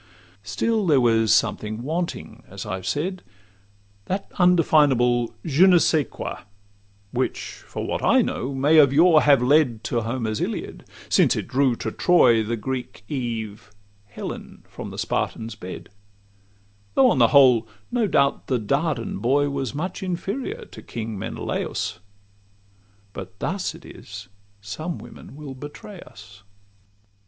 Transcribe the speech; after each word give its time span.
Still 0.41 0.87
there 0.87 0.99
was 0.99 1.31
something 1.31 1.83
wanting, 1.83 2.41
as 2.47 2.65
I've 2.65 2.87
said— 2.87 3.21
That 4.05 4.31
undefinable 4.39 5.35
'Je 5.45 5.67
ne 5.67 5.77
scais 5.77 6.09
quoi,' 6.09 6.39
Which, 7.11 7.63
for 7.67 7.85
what 7.85 8.01
I 8.03 8.23
know, 8.23 8.55
may 8.55 8.79
of 8.79 8.91
yore 8.91 9.21
have 9.21 9.43
led 9.43 9.83
To 9.83 10.01
Homer's 10.01 10.41
Iliad, 10.41 10.85
since 11.07 11.35
it 11.35 11.47
drew 11.47 11.75
to 11.75 11.91
Troy 11.91 12.41
The 12.43 12.57
Greek 12.57 13.03
Eve, 13.09 13.69
Helen, 14.07 14.63
from 14.67 14.89
the 14.89 14.97
Spartan's 14.97 15.53
bed; 15.53 15.89
Though 16.95 17.11
on 17.11 17.19
the 17.19 17.27
whole, 17.27 17.67
no 17.91 18.07
doubt, 18.07 18.47
the 18.47 18.57
Dardan 18.57 19.19
boy 19.19 19.51
Was 19.51 19.75
much 19.75 20.01
inferior 20.01 20.65
to 20.65 20.81
King 20.81 21.19
Menelaus:— 21.19 21.99
But 23.13 23.37
thus 23.37 23.75
it 23.75 23.85
is 23.85 24.29
some 24.61 24.97
women 24.97 25.35
will 25.35 25.53
betray 25.53 25.99
us. 25.99 26.41